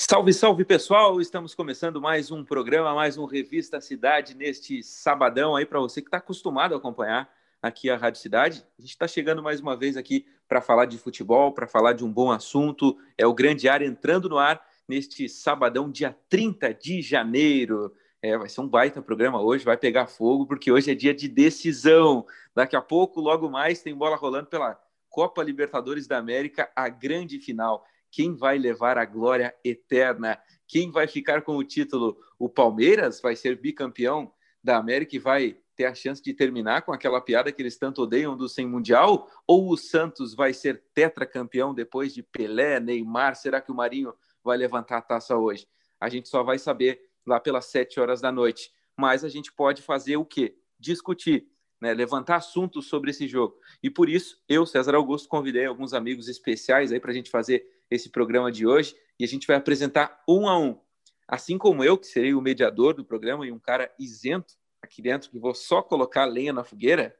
[0.00, 1.20] Salve, salve pessoal!
[1.20, 6.06] Estamos começando mais um programa, mais um Revista Cidade neste sabadão aí para você que
[6.06, 7.28] está acostumado a acompanhar
[7.60, 8.64] aqui a Rádio Cidade.
[8.78, 12.04] A gente está chegando mais uma vez aqui para falar de futebol, para falar de
[12.04, 12.96] um bom assunto.
[13.18, 17.92] É o Grande Ar entrando no ar neste sabadão, dia 30 de janeiro.
[18.22, 21.26] É, vai ser um baita programa hoje, vai pegar fogo, porque hoje é dia de
[21.26, 22.24] decisão.
[22.54, 24.80] Daqui a pouco, logo mais, tem bola rolando pela
[25.10, 30.40] Copa Libertadores da América, a grande final quem vai levar a glória eterna?
[30.66, 32.18] Quem vai ficar com o título?
[32.38, 34.32] O Palmeiras vai ser bicampeão
[34.62, 38.02] da América e vai ter a chance de terminar com aquela piada que eles tanto
[38.02, 39.30] odeiam do sem mundial?
[39.46, 43.36] Ou o Santos vai ser tetracampeão depois de Pelé, Neymar?
[43.36, 44.12] Será que o Marinho
[44.42, 45.68] vai levantar a taça hoje?
[46.00, 48.72] A gente só vai saber lá pelas sete horas da noite.
[48.96, 50.56] Mas a gente pode fazer o quê?
[50.78, 51.46] Discutir,
[51.80, 51.94] né?
[51.94, 53.56] levantar assuntos sobre esse jogo.
[53.80, 57.64] E por isso, eu, César Augusto, convidei alguns amigos especiais aí para a gente fazer
[57.90, 60.78] esse programa de hoje e a gente vai apresentar um a um.
[61.26, 65.30] Assim como eu, que serei o mediador do programa e um cara isento aqui dentro,
[65.30, 67.14] que vou só colocar lenha na fogueira,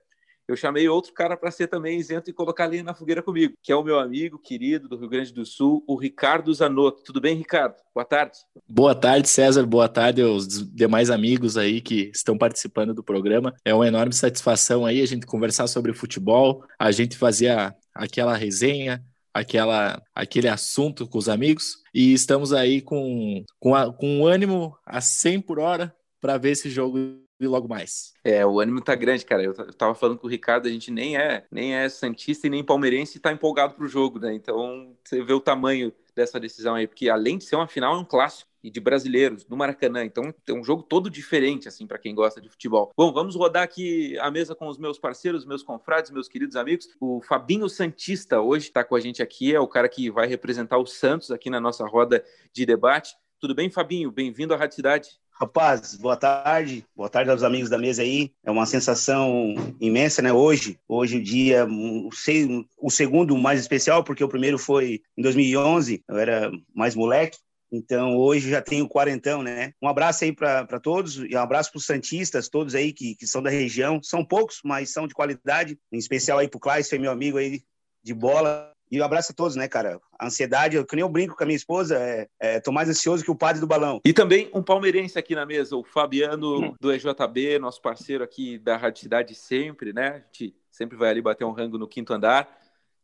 [0.49, 3.71] eu chamei outro cara para ser também isento e colocar lenha na fogueira comigo, que
[3.71, 7.03] é o meu amigo querido do Rio Grande do Sul, o Ricardo Zanotto.
[7.03, 7.75] Tudo bem, Ricardo?
[7.95, 8.39] Boa tarde.
[8.67, 9.67] Boa tarde, César.
[9.67, 13.55] Boa tarde aos demais amigos aí que estão participando do programa.
[13.63, 17.55] É uma enorme satisfação aí a gente conversar sobre futebol, a gente fazer
[17.95, 19.05] aquela resenha,
[19.39, 24.77] aquela, aquele assunto com os amigos e estamos aí com, com, a, com um ânimo
[24.85, 26.99] a 100 por hora para ver esse jogo
[27.41, 28.13] e logo mais.
[28.25, 29.43] É, o ânimo tá grande, cara.
[29.43, 32.51] Eu, eu tava falando com o Ricardo, a gente nem é nem é santista e
[32.51, 34.35] nem palmeirense e tá empolgado pro jogo, né?
[34.35, 37.99] Então, você vê o tamanho dessa decisão aí, porque além de ser uma final, é
[37.99, 40.05] um clássico e de brasileiros no Maracanã.
[40.05, 42.93] Então é um jogo todo diferente assim para quem gosta de futebol.
[42.97, 46.89] Bom, vamos rodar aqui a mesa com os meus parceiros, meus confrades, meus queridos amigos.
[47.01, 50.79] O Fabinho Santista hoje está com a gente aqui, é o cara que vai representar
[50.79, 53.15] o Santos aqui na nossa roda de debate.
[53.41, 54.11] Tudo bem, Fabinho?
[54.11, 55.11] Bem-vindo à Rádio Cidade.
[55.41, 58.33] Rapaz, boa tarde, boa tarde aos amigos da mesa aí.
[58.43, 60.33] É uma sensação imensa, né?
[60.33, 61.65] Hoje, hoje o dia,
[62.13, 67.39] sei, o segundo mais especial, porque o primeiro foi em 2011, eu era mais moleque,
[67.71, 69.73] então, hoje já tenho quarentão, né?
[69.83, 73.27] Um abraço aí para todos e um abraço para os Santistas, todos aí que, que
[73.27, 74.03] são da região.
[74.03, 75.79] São poucos, mas são de qualidade.
[75.93, 77.63] Em especial aí para o Klaes, meu amigo aí
[78.03, 78.73] de bola.
[78.91, 80.01] E um abraço a todos, né, cara?
[80.19, 82.89] A ansiedade, eu, que nem eu brinco com a minha esposa, é, é, tô mais
[82.89, 84.01] ansioso que o padre do balão.
[84.03, 86.75] E também um palmeirense aqui na mesa, o Fabiano hum.
[86.81, 90.09] do EJB, nosso parceiro aqui da Rádio Cidade sempre, né?
[90.09, 92.49] A gente sempre vai ali bater um rango no quinto andar.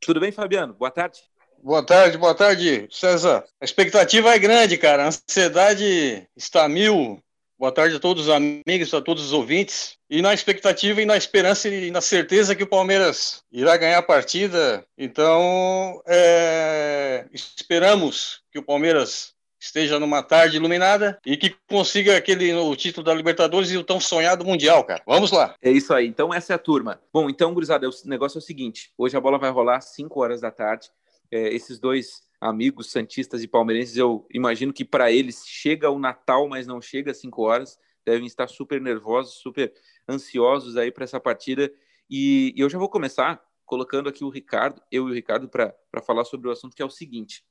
[0.01, 0.73] Tudo bem, Fabiano?
[0.73, 1.21] Boa tarde.
[1.65, 3.43] Boa tarde, boa tarde, César.
[3.59, 5.05] A expectativa é grande, cara.
[5.05, 7.19] A ansiedade está mil.
[7.59, 9.97] Boa tarde a todos os amigos, a todos os ouvintes.
[10.11, 14.03] E na expectativa e na esperança e na certeza que o Palmeiras irá ganhar a
[14.03, 14.85] partida.
[14.99, 17.25] Então, é...
[17.33, 23.15] esperamos que o Palmeiras esteja numa tarde iluminada e que consiga aquele o título da
[23.15, 25.03] Libertadores e o tão sonhado Mundial, cara.
[25.07, 25.55] Vamos lá.
[25.63, 26.07] É isso aí.
[26.07, 27.01] Então, essa é a turma.
[27.11, 30.21] Bom, então, gurizada, o negócio é o seguinte: hoje a bola vai rolar às 5
[30.21, 30.91] horas da tarde
[31.31, 36.49] é, esses dois amigos santistas e palmeirenses, eu imagino que para eles chega o Natal,
[36.49, 39.73] mas não chega às 5 horas, devem estar super nervosos, super
[40.09, 41.73] ansiosos aí para essa partida.
[42.09, 45.75] E, e, eu já vou começar colocando aqui o Ricardo, eu e o Ricardo, para
[46.07, 47.43] falar sobre o assunto que é o seguinte.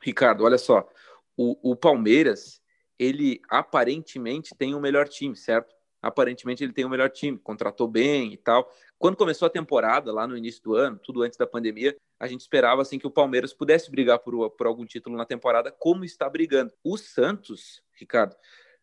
[0.00, 0.88] Ricardo, olha só,
[1.36, 2.60] o, o Palmeiras,
[2.98, 5.74] ele aparentemente tem o melhor time, certo?
[6.00, 8.68] Aparentemente ele tem o melhor time, contratou bem e tal.
[8.98, 12.42] Quando começou a temporada, lá no início do ano, tudo antes da pandemia, a gente
[12.42, 16.30] esperava assim que o Palmeiras pudesse brigar por, por algum título na temporada, como está
[16.30, 16.72] brigando.
[16.84, 18.36] O Santos, Ricardo,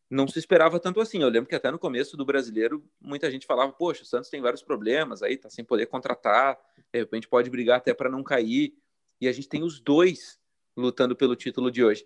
[0.10, 1.22] não se esperava tanto assim.
[1.22, 4.42] Eu lembro que até no começo do brasileiro, muita gente falava: Poxa, o Santos tem
[4.42, 6.58] vários problemas aí, tá sem poder contratar,
[6.94, 8.74] de repente pode brigar até para não cair.
[9.22, 10.38] E a gente tem os dois
[10.76, 12.06] lutando pelo título de hoje.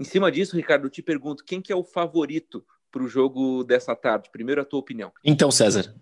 [0.00, 3.62] Em cima disso, Ricardo, eu te pergunto: quem que é o favorito para o jogo
[3.62, 4.30] dessa tarde?
[4.32, 5.12] Primeiro, a tua opinião.
[5.22, 5.94] Então, César,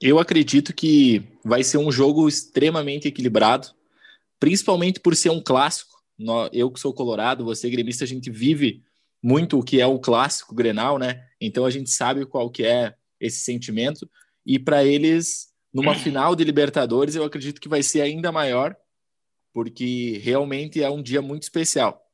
[0.00, 3.77] eu acredito que vai ser um jogo extremamente equilibrado,
[4.40, 5.96] principalmente por ser um clássico.
[6.52, 8.82] Eu que sou colorado, você gremista, a gente vive
[9.22, 11.24] muito o que é o clássico Grenal, né?
[11.40, 14.08] Então a gente sabe qual que é esse sentimento
[14.46, 18.76] e para eles numa final de Libertadores eu acredito que vai ser ainda maior,
[19.52, 22.04] porque realmente é um dia muito especial.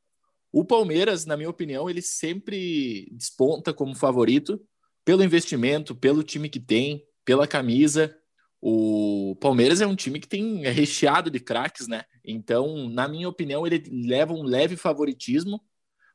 [0.51, 4.59] O Palmeiras, na minha opinião, ele sempre desponta como favorito
[5.03, 8.17] pelo investimento, pelo time que tem, pela camisa.
[8.61, 12.03] O Palmeiras é um time que tem é recheado de craques, né?
[12.23, 15.61] Então, na minha opinião, ele leva um leve favoritismo,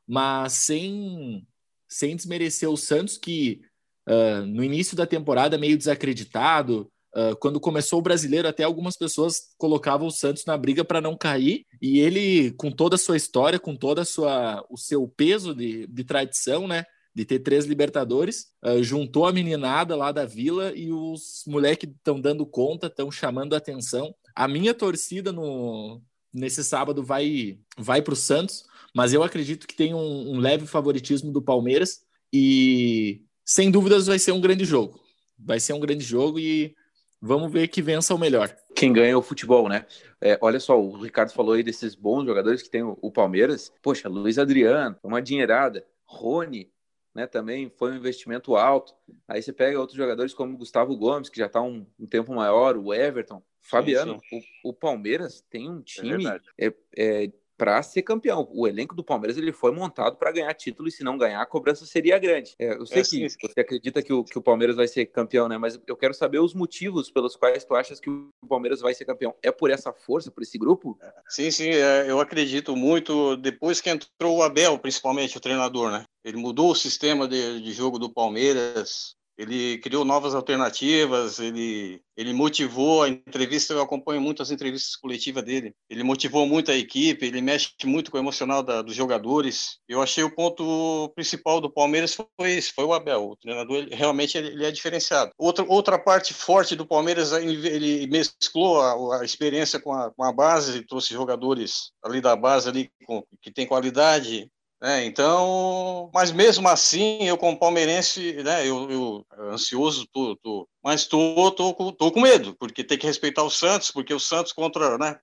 [0.07, 1.47] mas sem,
[1.87, 3.61] sem desmerecer o Santos, que
[4.07, 9.53] uh, no início da temporada meio desacreditado, Uh, quando começou o brasileiro, até algumas pessoas
[9.57, 13.59] colocavam o Santos na briga para não cair, e ele, com toda a sua história,
[13.59, 16.85] com toda a sua, o seu peso de, de tradição, né?
[17.13, 22.19] De ter três Libertadores, uh, juntou a meninada lá da vila e os moleques estão
[22.19, 24.15] dando conta, estão chamando a atenção.
[24.33, 26.01] A minha torcida no,
[26.33, 28.63] nesse sábado vai, vai para o Santos,
[28.95, 34.17] mas eu acredito que tem um, um leve favoritismo do Palmeiras e sem dúvidas vai
[34.17, 34.99] ser um grande jogo.
[35.37, 36.73] Vai ser um grande jogo e
[37.21, 38.55] vamos ver que vença o melhor.
[38.75, 39.85] Quem ganha é o futebol, né?
[40.19, 43.71] É, olha só, o Ricardo falou aí desses bons jogadores que tem o, o Palmeiras.
[43.81, 45.85] Poxa, Luiz Adriano, uma dinheirada.
[46.05, 46.69] Rony,
[47.13, 48.93] né, também foi um investimento alto.
[49.27, 52.77] Aí você pega outros jogadores como Gustavo Gomes, que já está um, um, tempo maior,
[52.77, 53.43] o Everton.
[53.59, 54.47] Fabiano, sim, sim.
[54.63, 56.25] O, o, Palmeiras tem um é time
[56.57, 57.31] é, é
[57.61, 58.49] para ser campeão.
[58.51, 61.45] O elenco do Palmeiras ele foi montado para ganhar título e se não ganhar, a
[61.45, 62.55] cobrança seria grande.
[62.57, 63.27] É, eu sei é, que sim.
[63.29, 65.59] você acredita que o, que o Palmeiras vai ser campeão, né?
[65.59, 69.05] Mas eu quero saber os motivos pelos quais tu achas que o Palmeiras vai ser
[69.05, 69.35] campeão.
[69.43, 70.97] É por essa força, por esse grupo?
[71.29, 73.37] Sim, sim, é, eu acredito muito.
[73.37, 76.03] Depois que entrou o Abel, principalmente o treinador, né?
[76.25, 82.31] Ele mudou o sistema de, de jogo do Palmeiras, ele criou novas alternativas, ele, ele
[82.31, 87.25] motivou a entrevista, eu acompanho muito as entrevistas coletivas dele, ele motivou muito a equipe,
[87.25, 89.79] ele mexe muito com o emocional da, dos jogadores.
[89.87, 93.95] Eu achei o ponto principal do Palmeiras foi esse, foi o Abel, o treinador, ele,
[93.95, 95.31] realmente ele, ele, é diferenciado.
[95.39, 100.31] Outra, outra parte forte do Palmeiras, ele, mesclou a, a experiência com a, com a
[100.31, 104.51] base, trouxe jogadores ali da base ali com, que tem qualidade,
[104.83, 111.05] é, então, mas mesmo assim, eu como palmeirense, né, eu, eu ansioso, tô, tô, mas
[111.05, 114.97] tô, tô, tô com medo, porque tem que respeitar o Santos, porque o Santos contra,
[114.97, 115.19] né,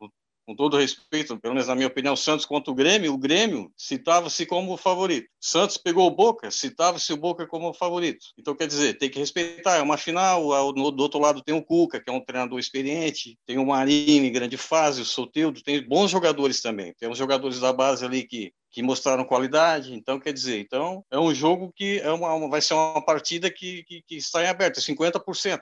[0.49, 4.47] com todo respeito, pelo menos na minha opinião, Santos contra o Grêmio, o Grêmio citava-se
[4.47, 5.29] como favorito.
[5.39, 8.29] Santos pegou o Boca, citava-se o Boca como favorito.
[8.39, 12.00] Então, quer dizer, tem que respeitar, é uma final, do outro lado tem o Cuca,
[12.00, 16.11] que é um treinador experiente, tem o Marinho em grande fase, o Soteldo, tem bons
[16.11, 16.95] jogadores também.
[16.99, 19.95] Tem uns jogadores da base ali que que mostraram qualidade.
[19.95, 23.83] Então, quer dizer, então é um jogo que é uma, vai ser uma partida que,
[23.85, 25.59] que, que está em aberto, 50%.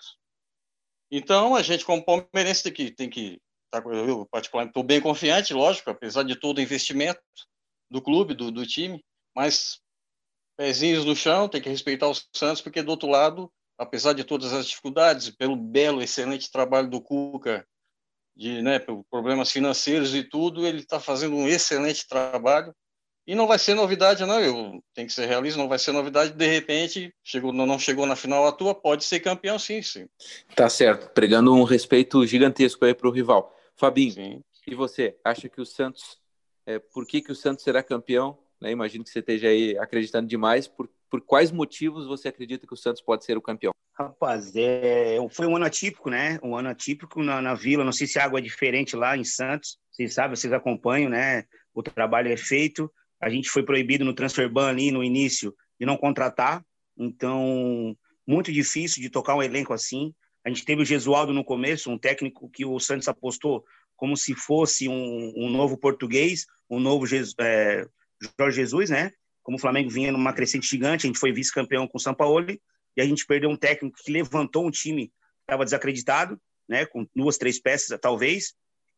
[1.10, 5.52] Então, a gente, como palmeirense, tem que, tem que Tá, eu, particularmente, estou bem confiante,
[5.52, 7.20] lógico, apesar de todo o investimento
[7.90, 9.04] do clube, do, do time,
[9.34, 9.80] mas
[10.56, 14.52] pezinhos no chão, tem que respeitar o Santos, porque do outro lado, apesar de todas
[14.52, 17.66] as dificuldades, pelo belo, excelente trabalho do Cuca,
[18.36, 18.78] de, né,
[19.10, 22.74] problemas financeiros e tudo, ele está fazendo um excelente trabalho.
[23.26, 24.38] E não vai ser novidade, não.
[24.38, 26.32] Eu tenho que ser realista, não vai ser novidade.
[26.32, 30.06] De repente, chegou, não chegou na final à tua, pode ser campeão, sim, sim.
[30.54, 33.55] Tá certo, pregando um respeito gigantesco aí para o rival.
[33.76, 34.42] Fabinho, Sim.
[34.66, 35.16] e você?
[35.22, 36.18] Acha que o Santos,
[36.64, 38.38] é, por que, que o Santos será campeão?
[38.60, 38.70] Né?
[38.70, 40.66] Imagino que você esteja aí acreditando demais.
[40.66, 43.72] Por, por quais motivos você acredita que o Santos pode ser o campeão?
[43.92, 46.38] Rapaz, é, foi um ano atípico, né?
[46.42, 47.84] Um ano atípico na, na Vila.
[47.84, 49.78] Não sei se a água é diferente lá em Santos.
[49.90, 51.44] Vocês sabem, vocês acompanham, né?
[51.74, 52.92] O trabalho é feito.
[53.20, 56.62] A gente foi proibido no transfer ban ali no início de não contratar.
[56.96, 57.96] Então,
[58.26, 60.14] muito difícil de tocar um elenco assim.
[60.46, 63.64] A gente teve o Gesualdo no começo, um técnico que o Santos apostou
[63.96, 67.84] como se fosse um, um novo português, um novo Jesus, é,
[68.38, 69.10] Jorge Jesus, né?
[69.42, 72.46] Como o Flamengo vinha numa crescente gigante, a gente foi vice-campeão com o São Paulo
[72.48, 76.86] e a gente perdeu um técnico que levantou um time que estava desacreditado, né?
[76.86, 78.54] Com duas, três peças, talvez.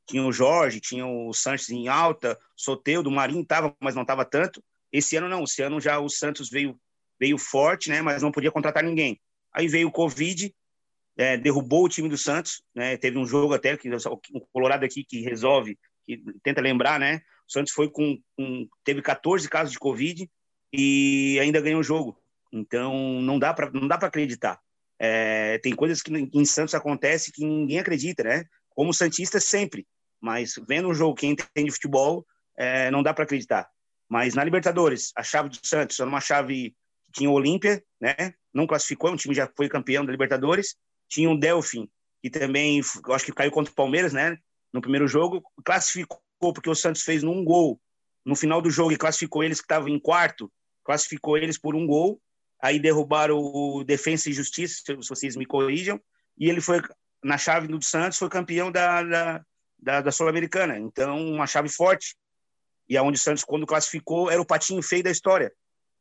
[0.06, 4.62] Tinha o Jorge, tinha o Santos em alta, Soteudo, Marinho estava, mas não estava tanto.
[4.92, 6.78] Esse ano não, esse ano já o Santos veio
[7.18, 8.02] veio forte, né?
[8.02, 9.18] Mas não podia contratar ninguém.
[9.50, 10.54] Aí veio o Covid,
[11.18, 12.96] é, derrubou o time do Santos, né?
[12.96, 13.90] Teve um jogo até que
[14.32, 17.20] o Colorado aqui que resolve, que tenta lembrar, né?
[17.46, 20.30] O Santos foi com, com teve 14 casos de Covid
[20.72, 22.16] e ainda ganhou o jogo.
[22.52, 24.60] Então não dá para não dá para acreditar.
[24.96, 28.44] É, tem coisas que em Santos acontece que ninguém acredita, né?
[28.70, 29.84] Como santista sempre,
[30.20, 32.24] mas vendo um jogo que entende futebol,
[32.56, 33.68] é, não dá para acreditar.
[34.08, 38.34] Mas na Libertadores, a chave do Santos era uma chave que tinha o Olímpia, né?
[38.54, 40.76] Não classificou, um time já foi campeão da Libertadores
[41.08, 41.88] tinha um Delfim,
[42.22, 44.38] que também, acho que caiu contra o Palmeiras, né?
[44.72, 47.80] No primeiro jogo, classificou, porque o Santos fez num gol
[48.24, 50.52] no final do jogo e classificou eles que estavam em quarto,
[50.84, 52.20] classificou eles por um gol.
[52.60, 56.00] Aí derrubaram o Defensa e Justiça, se vocês me corrijam,
[56.36, 56.82] e ele foi
[57.22, 59.44] na chave do Santos, foi campeão da, da,
[59.78, 60.78] da, da Sul-Americana.
[60.78, 62.16] Então, uma chave forte.
[62.88, 65.52] E aonde o Santos, quando classificou, era o patinho feio da história.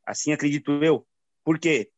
[0.04, 1.06] Assim acredito eu.
[1.44, 1.90] Por quê?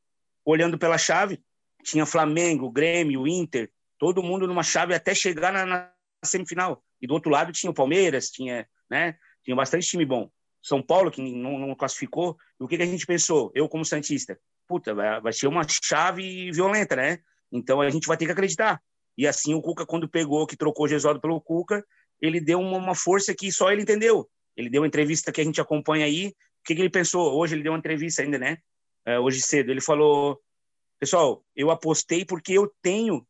[0.44, 1.42] Olhando pela chave,
[1.82, 5.92] tinha Flamengo, Grêmio, Inter, todo mundo numa chave até chegar na, na,
[6.24, 6.82] semifinal.
[7.00, 10.30] E do outro lado tinha o Palmeiras, tinha, né, tinha bastante time bom.
[10.62, 12.36] São Paulo, que não, não classificou.
[12.60, 13.50] E o que, que, a gente pensou?
[13.54, 17.18] Eu, como Santista, puta, vai, vai ser uma chave violenta, né?
[17.50, 18.80] Então a gente vai ter que acreditar.
[19.16, 21.84] E assim o Cuca, quando pegou, que trocou o Gesualdo pelo Cuca,
[22.20, 24.28] ele deu uma, uma, força que só ele entendeu.
[24.56, 26.28] Ele deu uma entrevista que a gente acompanha aí.
[26.28, 26.32] O
[26.64, 27.38] que, que ele pensou?
[27.38, 28.58] Hoje ele deu uma entrevista ainda, né?
[29.06, 29.70] É, hoje cedo.
[29.70, 30.38] Ele falou:
[31.00, 33.26] Pessoal, eu apostei porque eu tenho.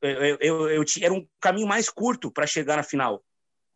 [0.00, 3.22] Eu, eu, eu, era um caminho mais curto para chegar na final.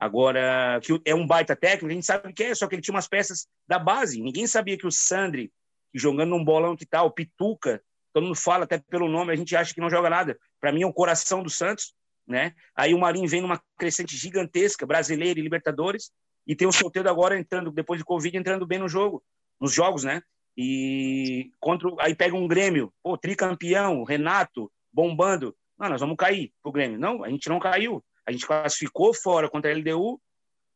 [0.00, 2.94] Agora, que é um baita técnico, a gente sabe que é, só que ele tinha
[2.94, 4.20] umas peças da base.
[4.20, 5.52] Ninguém sabia que o Sandri,
[5.92, 7.82] jogando num bolão que tal, Pituca,
[8.12, 10.38] todo mundo fala até pelo nome, a gente acha que não joga nada.
[10.58, 11.94] Para mim é o coração do Santos,
[12.26, 12.54] né?
[12.74, 16.10] Aí o Marinho vem numa crescente gigantesca, brasileiro e Libertadores,
[16.46, 19.22] e tem o Solteiro agora entrando, depois de Covid, entrando bem no jogo,
[19.60, 20.22] nos jogos, né?
[20.56, 25.54] E contra, aí pega um Grêmio, pô, tricampeão, Renato, bombando.
[25.78, 26.98] Não, nós vamos cair pro Grêmio.
[26.98, 28.04] Não, a gente não caiu.
[28.26, 30.20] A gente classificou fora contra a LDU,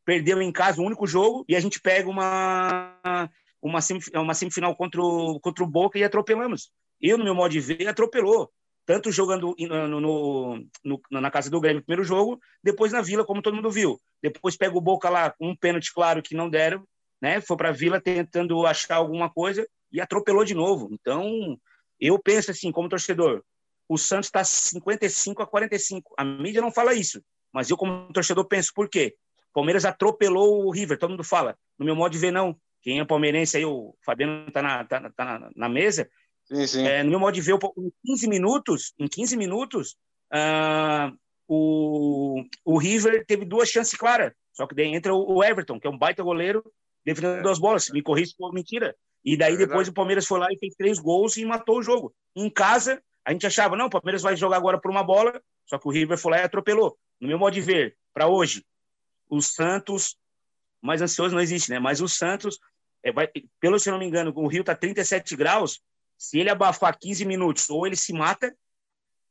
[0.04, 3.30] perdeu em casa o único jogo e a gente pega uma
[3.62, 6.70] uma, semifinal, uma semifinal contra o, contra o Boca e atropelamos.
[7.00, 8.50] Eu, no meu modo de ver, atropelou.
[8.86, 13.42] Tanto jogando no, no, no, na casa do Grêmio, primeiro jogo, depois na Vila, como
[13.42, 14.00] todo mundo viu.
[14.22, 16.82] Depois pega o Boca lá, um pênalti claro que não deram,
[17.20, 17.40] né?
[17.40, 20.88] Foi para a Vila tentando achar alguma coisa e atropelou de novo.
[20.92, 21.58] Então,
[22.00, 23.42] eu penso assim, como torcedor,
[23.88, 26.14] o Santos está 55 a 45.
[26.18, 27.22] A mídia não fala isso,
[27.52, 29.16] mas eu, como torcedor, penso por quê?
[29.52, 31.56] Palmeiras atropelou o River, todo mundo fala.
[31.78, 32.56] No meu modo de ver, não.
[32.82, 36.08] Quem é palmeirense aí, o Fabiano está na, tá, tá na, na, mesa.
[36.44, 36.86] Sim, sim.
[36.86, 39.96] É, no meu modo de ver, em 15 minutos, em 15 minutos,
[40.32, 41.16] uh,
[41.48, 44.32] o, o River teve duas chances claras.
[44.52, 46.62] Só que daí entra o, Everton, que é um baita goleiro,
[47.08, 47.88] defendendo duas bolas.
[47.90, 48.94] Me corrija se for mentira.
[49.24, 51.82] E daí é depois o Palmeiras foi lá e fez três gols e matou o
[51.82, 52.14] jogo.
[52.36, 55.78] Em casa, a gente achava, não, o Palmeiras vai jogar agora por uma bola, só
[55.78, 56.96] que o River foi lá e atropelou.
[57.20, 58.64] No meu modo de ver, para hoje,
[59.28, 60.16] o Santos,
[60.80, 61.78] mais ansioso não existe, né?
[61.78, 62.58] Mas o Santos,
[63.02, 63.28] é, vai,
[63.60, 65.80] pelo se não me engano, o Rio tá 37 graus,
[66.16, 68.54] se ele abafar 15 minutos, ou ele se mata,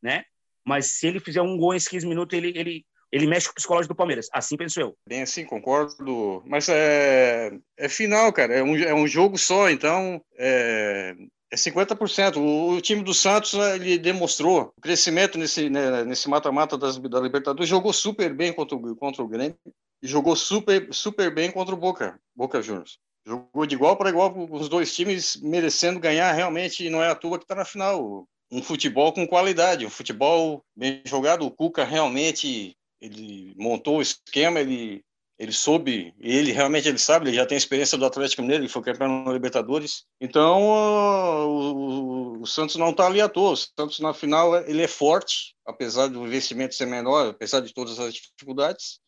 [0.01, 0.25] né?
[0.63, 3.55] Mas se ele fizer um gol em 15 minutos, ele, ele, ele mexe com o
[3.55, 4.27] psicológico do Palmeiras.
[4.33, 4.95] Assim penso eu.
[5.07, 6.43] Bem assim, concordo.
[6.45, 8.53] Mas é, é final, cara.
[8.53, 11.15] É um, é um jogo só, então é,
[11.51, 12.37] é 50%.
[12.37, 17.69] O, o time do Santos ele demonstrou o crescimento nesse né, nesse mata-mata da Libertadores.
[17.69, 19.57] Jogou super bem contra o, contra o Grêmio
[20.01, 22.99] e jogou super, super bem contra o Boca, Boca Juniors.
[23.25, 26.89] Jogou de igual para igual com os dois times, merecendo ganhar realmente.
[26.89, 28.25] Não é à toa que está na final.
[28.49, 31.45] Um futebol com qualidade, um futebol bem jogado.
[31.45, 35.03] O Cuca realmente ele montou o esquema, ele
[35.39, 38.81] ele soube, ele realmente ele sabe, ele já tem experiência do Atlético Mineiro, ele foi
[38.81, 40.03] campeão na Libertadores.
[40.19, 43.51] Então o, o, o Santos não está ali à toa.
[43.51, 47.99] O Santos na final ele é forte, apesar do investimento ser menor, apesar de todas
[47.99, 48.99] as dificuldades.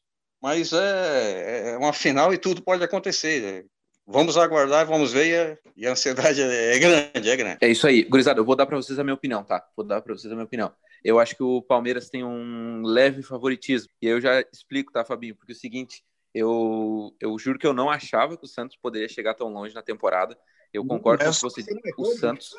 [0.42, 3.66] Mas é, é uma final e tudo pode acontecer.
[4.12, 7.58] Vamos aguardar, vamos ver e a, ansiedade é, é grande, é grande.
[7.62, 8.40] É isso aí, gurizada.
[8.40, 9.64] Eu vou dar para vocês a minha opinião, tá?
[9.78, 10.74] Vou dar para vocês a minha opinião.
[11.04, 13.92] Eu acho que o Palmeiras tem um leve favoritismo.
[14.02, 15.36] E eu já explico, tá, Fabinho?
[15.36, 19.08] Porque é o seguinte, eu, eu juro que eu não achava que o Santos poderia
[19.08, 20.36] chegar tão longe na temporada.
[20.74, 21.64] Eu concordo com você.
[21.96, 22.56] O Santos,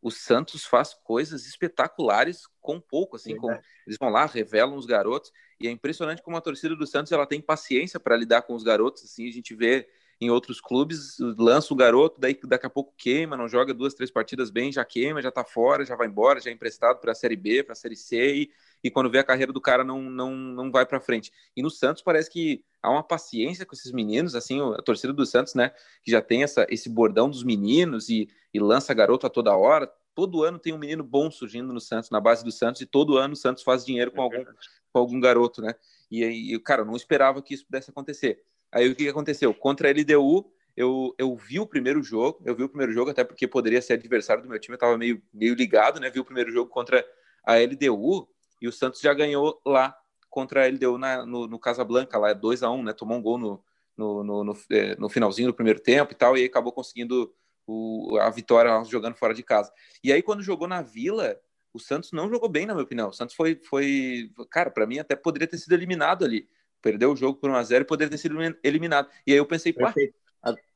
[0.00, 3.50] o Santos faz coisas espetaculares com pouco, assim, com,
[3.86, 5.30] eles vão lá, revelam os garotos,
[5.60, 8.62] e é impressionante como a torcida do Santos ela tem paciência para lidar com os
[8.62, 9.86] garotos, assim, a gente vê
[10.20, 14.10] em outros clubes, lança o garoto, daí daqui a pouco queima, não joga duas, três
[14.10, 17.14] partidas bem, já queima, já tá fora, já vai embora, já é emprestado para a
[17.14, 18.50] Série B, para a Série C, e,
[18.82, 21.32] e, quando vê a carreira do cara não, não, não vai para frente.
[21.56, 25.26] E no Santos parece que há uma paciência com esses meninos, assim, a torcida do
[25.26, 29.30] Santos, né, que já tem essa, esse bordão dos meninos e, e lança garoto a
[29.30, 32.80] toda hora, todo ano tem um menino bom surgindo no Santos, na base do Santos,
[32.80, 34.44] e todo ano o Santos faz dinheiro com algum,
[34.92, 35.74] com algum garoto, né?
[36.10, 38.40] E aí, cara, eu não esperava que isso pudesse acontecer.
[38.74, 39.54] Aí o que aconteceu?
[39.54, 43.22] Contra a LDU, eu, eu vi o primeiro jogo, eu vi o primeiro jogo, até
[43.22, 46.10] porque poderia ser adversário do meu time, eu estava meio, meio ligado, né?
[46.10, 47.06] Vi o primeiro jogo contra
[47.44, 48.28] a LDU
[48.60, 49.96] e o Santos já ganhou lá
[50.28, 52.92] contra a LDU na, no, no Casablanca, lá 2 a 1 um, né?
[52.92, 53.64] Tomou um gol no,
[53.96, 57.32] no, no, no, é, no, finalzinho do primeiro tempo e tal, e acabou conseguindo
[57.64, 59.72] o, a vitória jogando fora de casa.
[60.02, 61.38] E aí, quando jogou na Vila,
[61.72, 63.10] o Santos não jogou bem, na minha opinião.
[63.10, 66.48] O Santos foi, foi cara, para mim até poderia ter sido eliminado ali
[66.84, 69.08] perdeu o jogo por 1x0 e poderia ter sido eliminado.
[69.26, 69.94] E aí eu pensei, pá,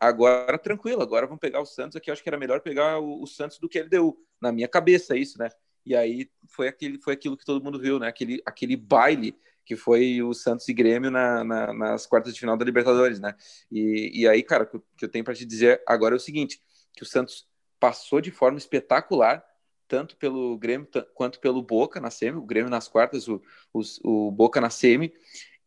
[0.01, 2.09] agora tranquilo, agora vamos pegar o Santos aqui.
[2.09, 4.19] Eu acho que era melhor pegar o, o, Santos do que ele deu.
[4.41, 5.51] Na minha cabeça, isso, né?
[5.85, 8.09] E aí foi, aquele, foi aquilo que todo mundo viu, né?
[8.09, 12.57] Aquele, aquele baile que foi o Santos e Grêmio na, na, nas quartas de final
[12.57, 13.35] da Libertadores, né?
[13.71, 16.63] E, e aí, cara, o que eu tenho para te dizer agora é o seguinte:
[16.95, 17.47] que o Santos
[17.79, 19.45] passou de forma espetacular,
[19.87, 23.43] tanto pelo Grêmio quanto pelo Boca na semi, o Grêmio nas quartas, o,
[23.75, 25.13] o, o Boca na semi,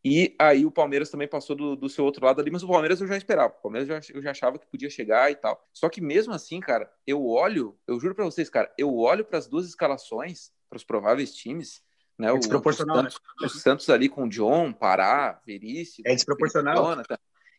[0.04, 3.00] e aí o Palmeiras também passou do, do, seu outro lado ali, mas o Palmeiras
[3.00, 3.54] eu já esperava.
[3.54, 5.64] O Palmeiras eu já, eu já achava que podia chegar e tal.
[5.72, 9.38] Só que mesmo assim, cara, eu olho, eu juro para vocês, cara, eu olho para
[9.38, 11.82] as duas escalações, para os prováveis times,
[12.18, 12.30] Né?
[12.30, 12.96] É desproporcional.
[12.96, 13.46] O, Santos, né?
[13.46, 16.06] o Santos ali com o John, Pará, Veríssimo.
[16.06, 16.96] É desproporcional.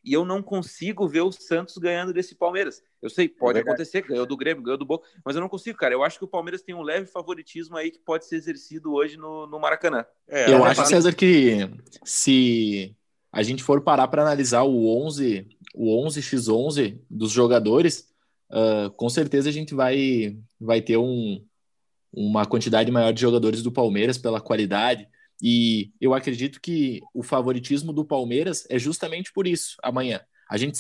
[0.04, 2.84] E eu não consigo ver o Santos ganhando desse Palmeiras.
[3.02, 5.78] Eu sei, pode é acontecer, ganhou do Grêmio, ganhou do Boca, mas eu não consigo,
[5.78, 5.94] cara.
[5.94, 9.16] Eu acho que o Palmeiras tem um leve favoritismo aí que pode ser exercido hoje
[9.16, 10.06] no, no Maracanã.
[10.28, 11.70] É, eu acho, César, que
[12.04, 12.96] se
[13.32, 18.10] a gente for parar para analisar o 11, o 11x11 dos jogadores,
[18.52, 21.44] uh, com certeza a gente vai, vai ter um,
[22.12, 25.08] uma quantidade maior de jogadores do Palmeiras pela qualidade,
[25.46, 30.22] e eu acredito que o favoritismo do Palmeiras é justamente por isso, amanhã.
[30.50, 30.80] A gente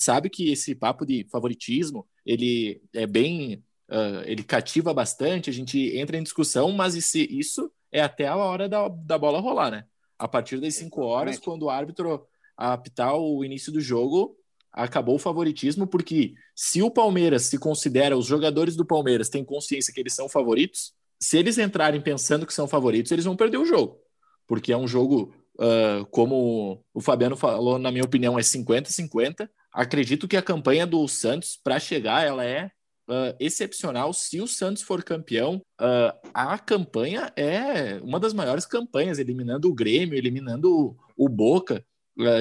[0.00, 3.62] sabe que esse papo de favoritismo, ele é bem...
[3.90, 8.66] Uh, ele cativa bastante, a gente entra em discussão, mas isso é até a hora
[8.66, 9.84] da, da bola rolar, né?
[10.18, 14.34] A partir das 5 horas, quando o árbitro apitar o início do jogo,
[14.72, 19.92] acabou o favoritismo, porque se o Palmeiras se considera, os jogadores do Palmeiras têm consciência
[19.92, 23.64] que eles são favoritos, se eles entrarem pensando que são favoritos, eles vão perder o
[23.64, 24.00] jogo.
[24.44, 29.48] Porque é um jogo, uh, como o Fabiano falou, na minha opinião, é 50-50.
[29.72, 32.72] Acredito que a campanha do Santos, para chegar, ela é
[33.08, 34.12] uh, excepcional.
[34.12, 39.74] Se o Santos for campeão, uh, a campanha é uma das maiores campanhas, eliminando o
[39.74, 41.84] Grêmio, eliminando o, o Boca,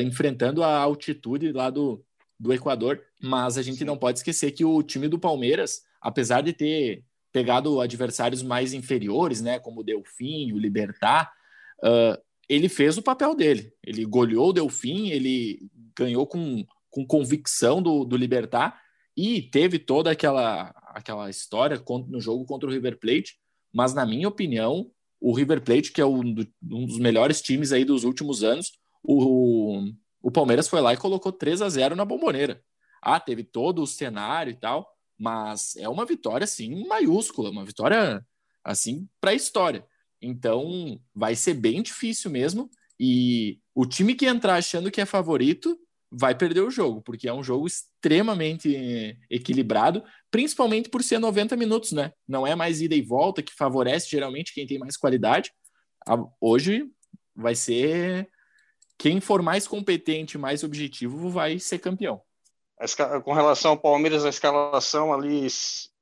[0.03, 2.03] enfrentando a altitude lá do,
[2.39, 2.99] do Equador.
[3.21, 7.79] Mas a gente não pode esquecer que o time do Palmeiras, apesar de ter pegado
[7.79, 11.31] adversários mais inferiores, né, como o Delfim, o Libertar,
[11.83, 13.73] uh, ele fez o papel dele.
[13.83, 18.81] Ele goleou o Delfim, ele ganhou com, com convicção do, do Libertar
[19.15, 23.37] e teve toda aquela, aquela história no jogo contra o River Plate,
[23.73, 27.85] mas na minha opinião, o River Plate, que é um, um dos melhores times aí
[27.85, 28.71] dos últimos anos,
[29.03, 29.83] o,
[30.21, 32.61] o Palmeiras foi lá e colocou 3 a 0 na bomboneira.
[33.01, 34.90] Ah, teve todo o cenário e tal,
[35.21, 38.25] mas é uma vitória assim maiúscula, uma vitória
[38.63, 39.85] assim para a história.
[40.19, 45.79] Então vai ser bem difícil mesmo e o time que entrar achando que é favorito
[46.11, 51.91] vai perder o jogo, porque é um jogo extremamente equilibrado, principalmente por ser 90 minutos,
[51.91, 52.11] né?
[52.27, 55.51] Não é mais ida e volta que favorece geralmente quem tem mais qualidade.
[56.39, 56.89] Hoje
[57.35, 58.27] vai ser
[58.97, 62.23] quem for mais competente, mais objetivo vai ser campeão
[63.23, 65.47] com relação ao Palmeiras, a escalação ali,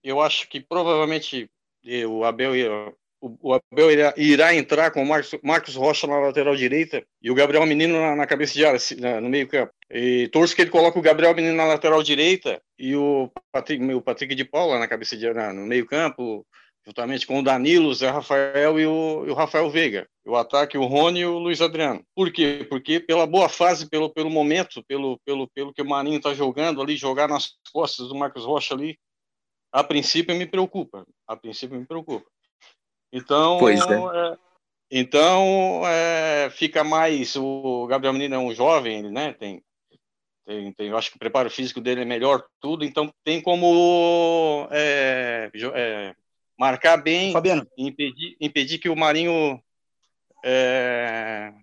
[0.03, 1.49] eu acho que provavelmente
[2.07, 2.53] o Abel,
[3.21, 7.35] o Abel irá, irá entrar com o Marcos, Marcos, Rocha na lateral direita e o
[7.35, 8.79] Gabriel Menino na, na cabeça de área,
[9.21, 9.73] no meio campo.
[9.89, 14.01] E torço que ele coloque o Gabriel Menino na lateral direita e o Patrick, o
[14.01, 16.45] Patrick de Paula na cabeça de área, no meio campo,
[16.85, 20.07] juntamente com o Danilo, o Zé Rafael e o, e o, Rafael Veiga.
[20.25, 22.03] O ataque, o Rony e o Luiz Adriano.
[22.15, 22.65] Por quê?
[22.69, 26.81] Porque pela boa fase, pelo, pelo momento, pelo, pelo, pelo que o Marinho está jogando
[26.81, 28.97] ali, jogar nas costas do Marcos Rocha ali,
[29.71, 31.05] a princípio me preocupa.
[31.27, 32.25] A princípio me preocupa.
[33.11, 33.93] Então, pois é.
[33.93, 34.37] é
[34.91, 37.35] então é, fica mais.
[37.35, 39.33] O Gabriel Menino é um jovem, né?
[39.33, 39.61] Tem,
[40.45, 44.67] tem, tem, eu acho que o preparo físico dele é melhor, tudo, então tem como
[44.71, 46.15] é, é,
[46.59, 47.65] marcar bem, Fabiano.
[47.77, 49.61] impedir, impedir que o Marinho
[50.43, 51.53] é,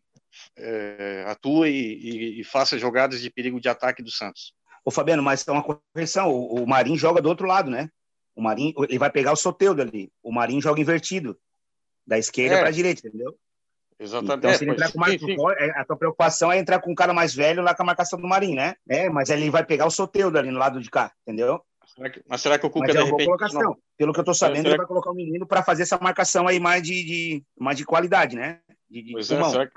[0.56, 4.54] é, atue e, e, faça jogadas de perigo de ataque do Santos.
[4.84, 7.90] Ô Fabiano, mas é uma correção, o, o Marinho joga do outro lado, né?
[8.34, 10.10] O Marinho, ele vai pegar o Soteudo ali.
[10.22, 11.38] O Marinho joga invertido,
[12.06, 12.58] da esquerda é.
[12.60, 13.36] para a direita, entendeu?
[13.98, 14.38] Exatamente.
[14.38, 15.36] Então, se ele entrar com mais, sim.
[15.74, 18.28] a tua preocupação é entrar com um cara mais velho lá com a marcação do
[18.28, 18.76] Marinho, né?
[18.88, 21.62] É, mas ele vai pegar o Soteudo ali no lado de cá, entendeu?
[21.94, 23.24] Será que, mas será que o Cuca, mas é repente...
[23.24, 23.62] Colocação.
[23.62, 23.76] Não...
[23.96, 26.60] Pelo que eu estou sabendo, ele vai colocar o menino para fazer essa marcação aí
[26.60, 28.60] mais de, de, mais de qualidade, né?
[28.90, 29.72] De, de pois é, será que...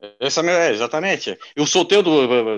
[0.00, 0.16] É.
[0.20, 1.38] Essa é, exatamente.
[1.56, 2.08] E o solteiro,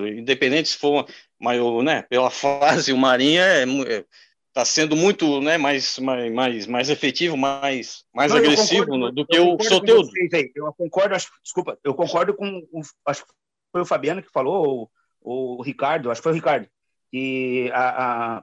[0.09, 1.07] independente se for,
[1.41, 4.05] mas, né, pela fase, o Marinha é, é
[4.53, 9.27] está sendo muito né, mais, mais, mais, mais efetivo, mais, mais Não, agressivo concordo, do
[9.27, 10.11] que o Soteudo.
[10.55, 13.33] Eu concordo, acho, desculpa, eu concordo com o, acho que
[13.73, 14.91] foi o Fabiano que falou,
[15.23, 16.69] ou, o Ricardo, acho que foi o Ricardo,
[17.11, 18.43] que a, a,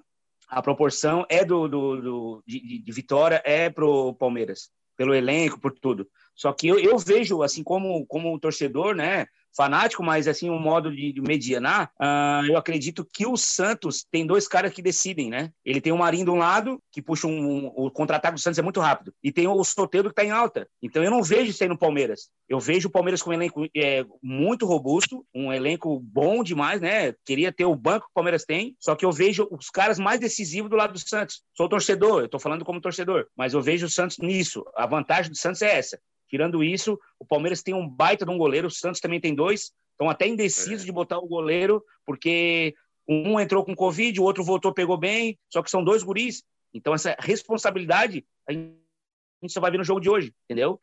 [0.50, 5.72] a proporção é do, do, do de, de, vitória é pro Palmeiras, pelo elenco, por
[5.72, 6.10] tudo.
[6.36, 10.94] Só que eu, eu vejo, assim, como, como torcedor, né, fanático, mas assim, um modo
[10.94, 15.52] de, de medianar, uh, eu acredito que o Santos tem dois caras que decidem, né?
[15.66, 18.60] Ele tem o Marinho de um lado, que puxa um, um o contra-ataque do Santos
[18.60, 20.68] é muito rápido, e tem o Soteldo que tá em alta.
[20.82, 22.30] Então eu não vejo isso aí no Palmeiras.
[22.48, 27.14] Eu vejo o Palmeiras com um elenco é, muito robusto, um elenco bom demais, né?
[27.26, 30.20] Queria ter o banco que o Palmeiras tem, só que eu vejo os caras mais
[30.20, 31.44] decisivos do lado do Santos.
[31.56, 34.64] Sou torcedor, eu tô falando como torcedor, mas eu vejo o Santos nisso.
[34.76, 36.00] A vantagem do Santos é essa.
[36.30, 39.72] Tirando isso, o Palmeiras tem um baita de um goleiro, o Santos também tem dois.
[39.92, 40.86] Estão até indecisos é.
[40.86, 42.74] de botar o goleiro, porque
[43.08, 46.44] um entrou com Covid, o outro voltou, pegou bem, só que são dois guris.
[46.74, 50.80] Então, essa responsabilidade a gente só vai ver no jogo de hoje, entendeu?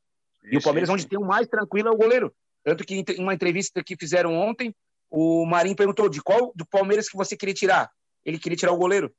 [0.50, 2.32] e o Palmeiras, onde tem o mais tranquilo, é o goleiro.
[2.62, 4.74] Tanto que em uma entrevista que fizeram ontem,
[5.10, 7.90] o Marinho perguntou de qual do Palmeiras que você queria tirar.
[8.24, 9.12] Ele queria tirar o goleiro.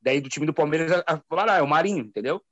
[0.00, 2.42] Daí do time do Palmeiras falaram, ah, é o Marinho, entendeu?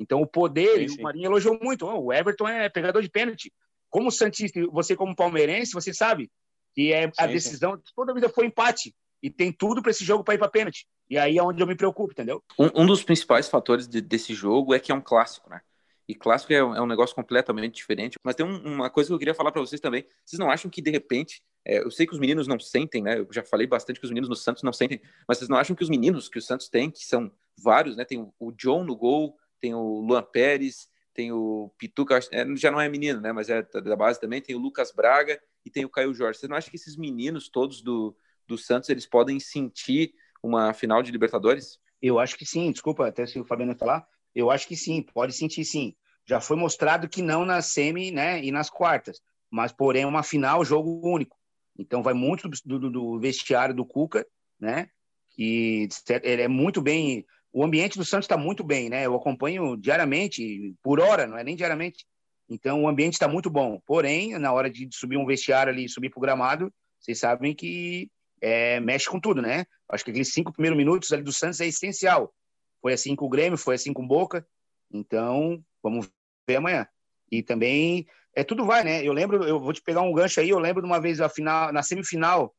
[0.00, 1.00] Então o poder, sim, sim.
[1.00, 1.86] o Marinho elogiou muito.
[1.86, 3.52] Oh, o Everton é pegador de pênalti.
[3.90, 6.30] Como Santista, você como palmeirense, você sabe
[6.74, 8.94] que é sim, a decisão, toda vida foi empate.
[9.22, 10.86] E tem tudo para esse jogo para ir para pênalti.
[11.08, 12.42] E aí é onde eu me preocupo, entendeu?
[12.58, 15.60] Um, um dos principais fatores de, desse jogo é que é um clássico, né?
[16.08, 18.16] E clássico é um, é um negócio completamente diferente.
[18.24, 20.06] Mas tem um, uma coisa que eu queria falar para vocês também.
[20.24, 23.18] Vocês não acham que, de repente, é, eu sei que os meninos não sentem, né?
[23.18, 25.76] Eu já falei bastante que os meninos no Santos não sentem, mas vocês não acham
[25.76, 28.04] que os meninos que o Santos tem, que são vários, né?
[28.04, 32.80] Tem o John no gol, tem o Luan Pérez, tem o Pituca, é, já não
[32.80, 33.32] é menino, né?
[33.32, 36.38] Mas é da base também, tem o Lucas Braga e tem o Caio Jorge.
[36.38, 41.02] Vocês não acham que esses meninos todos do, do Santos, eles podem sentir uma final
[41.02, 41.78] de Libertadores?
[42.00, 45.32] Eu acho que sim, desculpa até se o Fabiano falar, eu acho que sim, pode
[45.34, 45.94] sentir sim
[46.30, 49.20] já foi mostrado que não na semi né, e nas quartas,
[49.50, 51.36] mas porém uma final, jogo único.
[51.76, 54.24] Então vai muito do, do, do vestiário do Cuca,
[54.58, 54.88] né?
[55.30, 55.88] Que
[56.22, 57.26] ele é muito bem.
[57.52, 59.06] O ambiente do Santos está muito bem, né?
[59.06, 62.06] Eu acompanho diariamente, por hora, não é nem diariamente.
[62.48, 63.80] Então o ambiente está muito bom.
[63.86, 68.10] Porém, na hora de subir um vestiário ali, subir para o gramado, vocês sabem que
[68.40, 69.64] é, mexe com tudo, né?
[69.88, 72.32] Acho que aqueles cinco primeiros minutos ali do Santos é essencial.
[72.80, 74.46] Foi assim com o Grêmio, foi assim com o Boca.
[74.92, 76.10] Então, vamos
[76.46, 76.86] ver amanhã.
[77.30, 79.06] E também é tudo vai, né?
[79.06, 80.50] Eu lembro, eu vou te pegar um gancho aí.
[80.50, 82.54] Eu lembro de uma vez a final, na semifinal,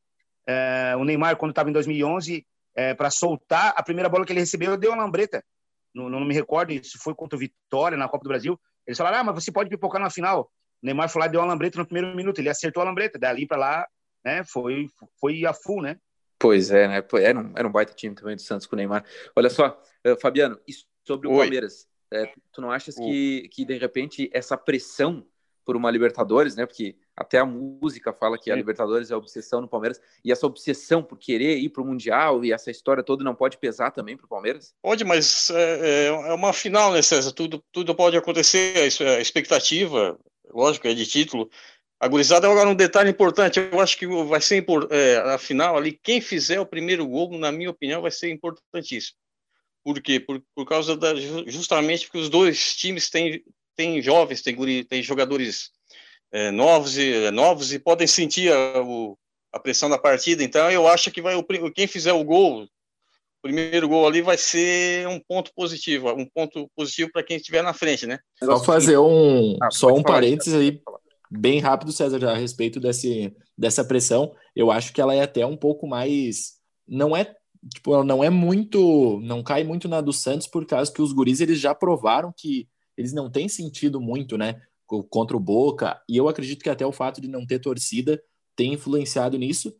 [0.46, 4.40] é, o Neymar quando estava em 2011 é, para soltar a primeira bola que ele
[4.40, 5.44] recebeu, deu uma lambreta.
[5.94, 8.58] Não, não me recordo se foi contra o Vitória na Copa do Brasil.
[8.86, 10.50] Eles falaram: "Ah, mas você pode pipocar na final".
[10.82, 12.38] O Neymar foi lá deu uma lambreta no primeiro minuto.
[12.38, 13.18] Ele acertou a lambreta.
[13.18, 13.86] Dali para lá,
[14.24, 14.42] né?
[14.44, 14.88] Foi
[15.20, 15.96] foi a full, né?
[16.38, 17.04] Pois é, né?
[17.20, 19.04] Era um, era um baita time também do Santos com o Neymar.
[19.36, 20.58] Olha só, eh, Fabiano,
[21.06, 21.38] sobre o Oi.
[21.38, 21.86] Palmeiras.
[22.12, 25.26] É, tu não achas que, que, de repente, essa pressão
[25.64, 26.66] por uma Libertadores, né?
[26.66, 30.46] Porque até a música fala que a Libertadores é a obsessão no Palmeiras, e essa
[30.46, 34.16] obsessão por querer ir para o Mundial e essa história toda não pode pesar também
[34.16, 34.74] para o Palmeiras?
[34.82, 37.32] Pode, mas é, é, é, uma final, né, César?
[37.32, 40.18] Tudo, tudo pode acontecer, a expectativa,
[40.52, 41.50] lógico, é de título.
[42.00, 45.92] A gurizada agora um detalhe importante, eu acho que vai ser é, a final ali,
[45.92, 49.16] quem fizer o primeiro gol, na minha opinião, vai ser importantíssimo.
[49.84, 50.18] Por quê?
[50.18, 53.44] Por, por causa da justamente porque os dois times têm,
[53.76, 55.70] têm jovens, têm, têm jogadores
[56.32, 59.16] é, novos e é, novos e podem sentir a, o,
[59.52, 60.42] a pressão da partida.
[60.42, 62.68] Então eu acho que vai o, quem fizer o gol, o
[63.42, 67.74] primeiro gol ali vai ser um ponto positivo, um ponto positivo para quem estiver na
[67.74, 68.18] frente, né?
[68.42, 70.80] Só fazer um ah, só um parênteses aí
[71.30, 74.34] bem rápido, César, a respeito desse, dessa pressão.
[74.54, 77.34] Eu acho que ela é até um pouco mais não é
[77.72, 81.12] tipo, ela não é muito, não cai muito na do Santos por causa que os
[81.12, 84.60] guris eles já provaram que eles não têm sentido muito, né,
[85.10, 88.22] contra o Boca, e eu acredito que até o fato de não ter torcida
[88.56, 89.74] tem influenciado nisso.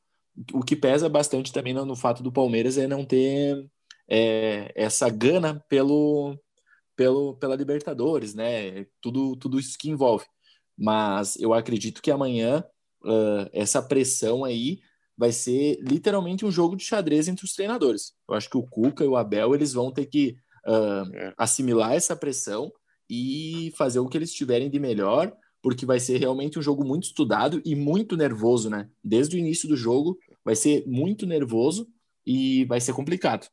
[0.52, 3.66] O que pesa bastante também no, no fato do Palmeiras é não ter
[4.08, 6.38] é, essa gana pelo,
[6.96, 8.86] pelo pela Libertadores, né?
[9.00, 10.24] Tudo tudo isso que envolve.
[10.76, 12.64] Mas eu acredito que amanhã
[13.04, 14.80] uh, essa pressão aí
[15.16, 18.12] vai ser literalmente um jogo de xadrez entre os treinadores.
[18.28, 22.16] Eu acho que o Cuca e o Abel eles vão ter que uh, assimilar essa
[22.16, 22.72] pressão
[23.14, 27.04] e fazer o que eles tiverem de melhor, porque vai ser realmente um jogo muito
[27.04, 28.88] estudado e muito nervoso, né?
[29.04, 31.86] Desde o início do jogo vai ser muito nervoso
[32.26, 33.46] e vai ser complicado.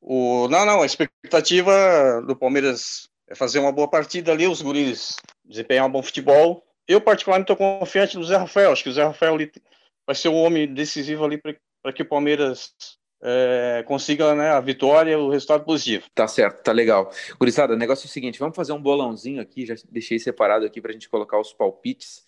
[0.00, 5.16] O, não, não, a expectativa do Palmeiras é fazer uma boa partida ali, os guris
[5.44, 6.64] desempenhar um bom futebol.
[6.88, 8.72] Eu, particularmente, estou confiante no Zé Rafael.
[8.72, 9.36] Acho que o Zé Rafael
[10.06, 12.74] vai ser o homem decisivo ali para que o Palmeiras
[13.26, 16.04] é, consiga né, a vitória, o resultado positivo.
[16.14, 17.10] Tá certo, tá legal.
[17.38, 20.78] Gurizada, o negócio é o seguinte: vamos fazer um bolãozinho aqui, já deixei separado aqui
[20.78, 22.26] para a gente colocar os palpites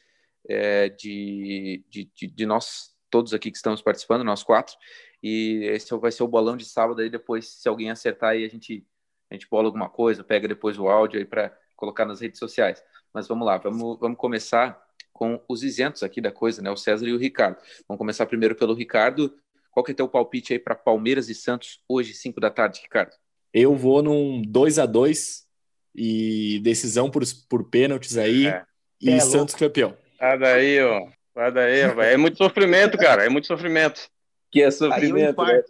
[0.49, 4.75] é, de, de, de, de, nós todos aqui que estamos participando, nós quatro.
[5.23, 8.49] E esse vai ser o bolão de sábado aí depois, se alguém acertar aí, a
[8.49, 8.87] gente,
[9.31, 12.83] a gente bola alguma coisa, pega depois o áudio aí para colocar nas redes sociais.
[13.13, 14.83] Mas vamos lá, vamos, vamos começar
[15.13, 16.71] com os isentos aqui da coisa, né?
[16.71, 17.59] O César e o Ricardo.
[17.87, 19.35] Vamos começar primeiro pelo Ricardo.
[19.77, 23.13] Qual que é teu palpite aí para Palmeiras e Santos hoje, 5 da tarde, Ricardo?
[23.53, 25.47] Eu vou num 2 a 2
[25.95, 28.65] e decisão por, por pênaltis aí é.
[28.99, 29.59] e é Santos louco.
[29.59, 29.95] campeão.
[30.19, 31.07] Vai daí, ó.
[31.35, 32.01] Vai daí, ó.
[32.01, 33.27] É muito sofrimento, cara.
[33.27, 34.09] É muito sofrimento.
[34.51, 35.63] Que é sofrimento, né?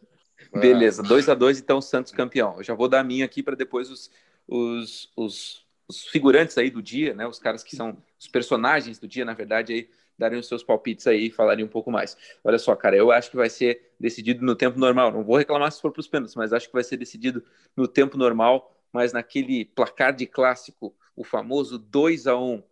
[0.55, 2.59] Beleza, 2 a 2 então Santos campeão.
[2.59, 4.09] Eu já vou dar a minha aqui para depois os,
[4.47, 7.27] os, os os figurantes aí do dia, né?
[7.27, 11.07] Os caras que são os personagens do dia, na verdade, aí darem os seus palpites
[11.07, 12.17] aí e falarem um pouco mais.
[12.43, 15.13] Olha só, cara, eu acho que vai ser decidido no tempo normal.
[15.13, 17.45] Não vou reclamar se for para os pênaltis, mas acho que vai ser decidido
[17.77, 22.63] no tempo normal, mas naquele placar de clássico, o famoso 2 a 1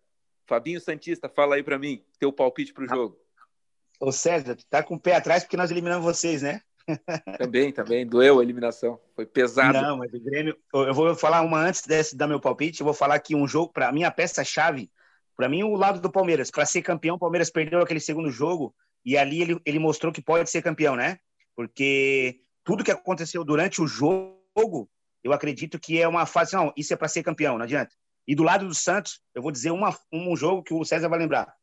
[0.47, 3.19] Fabinho Santista, fala aí para mim, teu palpite para o jogo.
[3.99, 6.61] Ô César, tá com o pé atrás porque nós eliminamos vocês, né?
[7.39, 9.01] Também, também, doeu a eliminação.
[9.17, 9.81] Foi pesado.
[9.81, 10.55] Não, mas o Grêmio.
[10.75, 12.83] Eu vou falar uma antes desse dar meu palpite.
[12.83, 14.91] Eu vou falar aqui um jogo, para mim, a peça-chave.
[15.37, 16.51] Para mim, o lado do Palmeiras.
[16.51, 20.23] Para ser campeão, o Palmeiras perdeu aquele segundo jogo e ali ele, ele mostrou que
[20.23, 21.19] pode ser campeão, né?
[21.57, 24.89] Porque tudo que aconteceu durante o jogo,
[25.23, 26.55] eu acredito que é uma fase.
[26.55, 27.95] Não, isso é para ser campeão, não adianta.
[28.27, 31.19] E do lado do Santos, eu vou dizer uma, um jogo que o César vai
[31.19, 31.55] lembrar.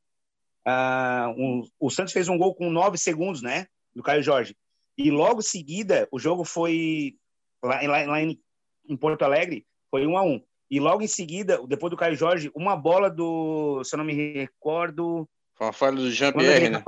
[0.67, 3.67] Uh, um, o Santos fez um gol com nove segundos, né?
[3.95, 4.55] Do Caio Jorge.
[4.97, 7.15] E logo em seguida, o jogo foi
[7.63, 8.39] lá, lá, lá em,
[8.88, 10.41] em, Porto Alegre, foi um a um.
[10.71, 14.13] E logo em seguida, depois do Caio Jorge, uma bola do, se eu não me
[14.13, 16.84] recordo, foi uma falha do Jean-Pierre, né?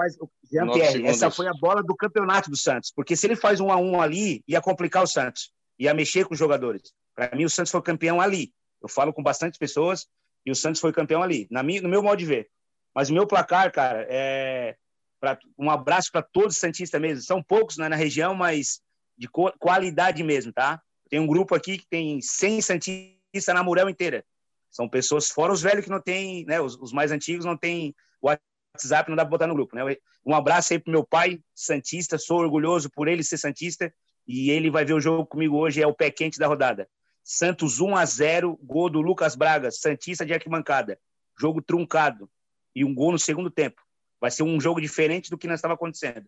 [0.52, 3.76] Jean-Pierre, essa foi a bola do campeonato do Santos, porque se ele faz um a
[3.76, 6.94] um ali, ia complicar o Santos, ia mexer com os jogadores.
[7.14, 8.52] Para mim, o Santos foi campeão ali.
[8.82, 10.08] Eu falo com bastante pessoas
[10.46, 12.50] e o Santos foi campeão ali, na minha, no meu modo de ver.
[12.96, 14.76] Mas o meu placar, cara, é
[15.24, 17.24] Pra, um abraço para todos os Santistas mesmo.
[17.24, 18.82] São poucos né, na região, mas
[19.18, 20.82] de qualidade mesmo, tá?
[21.10, 23.23] Tem um grupo aqui que tem 100 Santistas
[23.54, 24.26] na Murel inteira.
[24.70, 26.60] São pessoas, fora os velhos que não tem, né?
[26.60, 29.84] Os, os mais antigos não tem WhatsApp, não dá para botar no grupo, né?
[30.26, 33.94] Um abraço aí pro meu pai, Santista, sou orgulhoso por ele ser Santista
[34.28, 36.90] e ele vai ver o jogo comigo hoje, é o pé quente da rodada.
[37.24, 41.00] Santos 1 a 0 gol do Lucas Braga, Santista de arquibancada.
[41.40, 42.30] Jogo truncado
[42.76, 43.82] e um gol no segundo tempo.
[44.20, 46.28] Vai ser um jogo diferente do que nós estava acontecendo.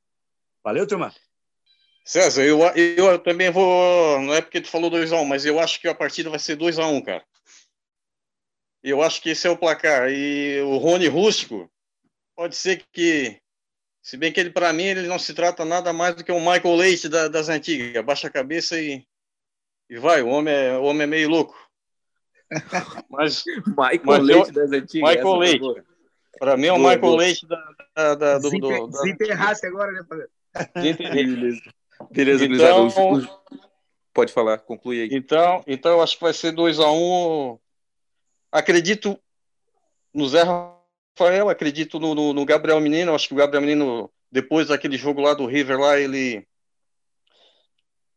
[0.63, 1.13] Valeu, turma?
[2.06, 4.22] César, eu, eu também vou.
[4.22, 6.56] Não é porque tu falou 2x1, um, mas eu acho que a partida vai ser
[6.56, 7.26] 2x1, um, cara.
[8.84, 10.12] Eu acho que esse é o placar.
[10.12, 11.68] E o Rony Rústico,
[12.36, 13.41] pode ser que.
[14.04, 16.39] Se bem que ele, para mim, ele não se trata nada mais do que um
[16.39, 18.06] Michael Leite da, das antigas.
[18.06, 19.04] Baixa a cabeça e,
[19.89, 20.22] e vai.
[20.22, 21.58] O homem é, o homem é meio louco.
[23.10, 25.10] Mas, Michael mas Leite eu, das antigas.
[25.10, 25.84] Michael Leite.
[26.38, 27.18] Para mim é o Michael boa.
[27.18, 29.00] Leite da, da, da, do, do, da...
[29.00, 30.06] Se enterrasse agora, né?
[30.76, 31.63] Beleza.
[32.12, 32.90] Beleza, então,
[34.16, 35.10] Pode falar, conclui aí.
[35.12, 36.86] Então, então eu acho que vai ser 2x1.
[36.88, 37.60] Um.
[38.50, 39.20] Acredito
[40.14, 43.14] no Zé Rafael, acredito no, no, no, Gabriel Menino.
[43.14, 46.48] Acho que o Gabriel Menino, depois daquele jogo lá do River, lá, ele.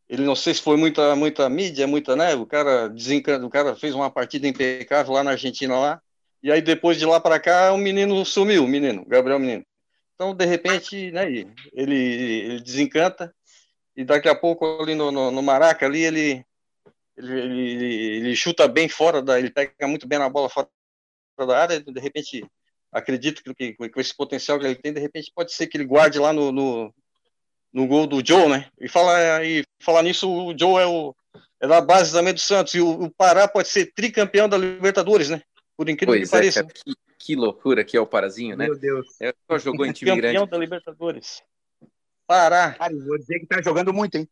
[0.09, 2.33] Ele não sei se foi muita, muita mídia, muita, né?
[2.37, 3.45] O cara desencan...
[3.45, 6.01] o cara fez uma partida impecável lá na Argentina lá.
[6.41, 9.65] E aí depois de lá para cá, o menino sumiu, o menino, Gabriel Menino.
[10.15, 13.35] Então, de repente, né, ele, ele desencanta
[13.99, 16.47] e daqui a pouco ali no, no, no Maraca, ali ele,
[17.17, 20.69] ele, ele, ele, chuta bem fora da, ele pega muito bem na bola fora
[21.37, 22.47] da área, de repente,
[22.93, 25.85] acredito que, que com esse potencial que ele tem, de repente pode ser que ele
[25.85, 26.95] guarde lá no, no,
[27.73, 28.71] no gol do Joe, né?
[28.81, 31.13] E falar e falar nisso, o Joe é o
[31.61, 35.29] é da base também do Santos e o, o Pará pode ser tricampeão da Libertadores,
[35.29, 35.43] né?
[35.77, 36.65] Por incrível pois que é, pareça.
[36.65, 38.67] que, que, loucura que é o Parazinho, né?
[38.67, 39.09] Meu Deus.
[39.21, 40.39] É, só jogou em time grande.
[40.39, 41.43] Campeão da Libertadores.
[42.29, 42.75] Pará.
[42.75, 44.29] Cara, vou dizer que tá jogando muito, hein?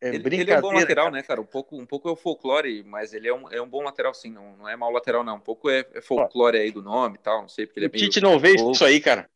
[0.00, 1.16] É ele, ele, é um bom lateral, cara.
[1.16, 1.40] né, cara?
[1.40, 4.14] Um pouco, um pouco é o folclore, mas ele é um, é um bom lateral,
[4.14, 4.30] sim.
[4.30, 5.36] Não, não é mau lateral, não.
[5.36, 7.42] Um pouco é, é folclore aí do nome e tal.
[7.42, 8.04] Não sei porque ele é o meio.
[8.04, 9.28] Tite não vê isso aí, cara.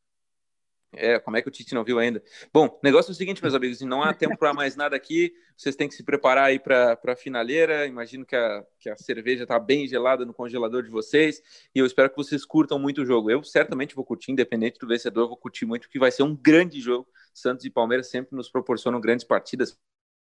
[0.93, 2.23] É, como é que o Tite não viu ainda?
[2.53, 5.33] Bom, o negócio é o seguinte, meus amigos, não há tempo para mais nada aqui.
[5.57, 7.87] Vocês têm que se preparar aí para a finaleira.
[7.87, 11.43] Imagino que a, que a cerveja está bem gelada no congelador de vocês.
[11.75, 13.31] E eu espero que vocês curtam muito o jogo.
[13.31, 16.81] Eu certamente vou curtir, independente do vencedor, vou curtir muito, porque vai ser um grande
[16.81, 17.07] jogo.
[17.35, 19.77] Santos e Palmeiras sempre nos proporcionam grandes partidas.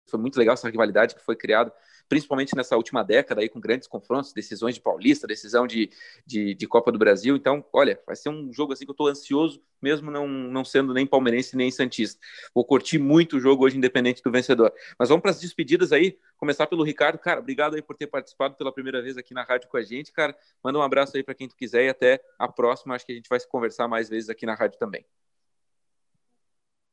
[0.07, 1.73] Foi muito legal essa rivalidade que foi criada
[2.07, 5.89] principalmente nessa última década aí com grandes confrontos, decisões de Paulista, decisão de,
[6.25, 7.35] de, de Copa do Brasil.
[7.35, 10.93] Então, olha, vai ser um jogo assim que eu estou ansioso, mesmo não, não sendo
[10.93, 12.19] nem palmeirense nem santista.
[12.53, 14.73] Vou curtir muito o jogo hoje, independente do vencedor.
[14.97, 16.17] Mas vamos para as despedidas aí.
[16.37, 19.69] Começar pelo Ricardo, cara, obrigado aí por ter participado pela primeira vez aqui na rádio
[19.69, 20.35] com a gente, cara.
[20.63, 22.95] Manda um abraço aí para quem tu quiser e até a próxima.
[22.95, 25.05] Acho que a gente vai se conversar mais vezes aqui na rádio também.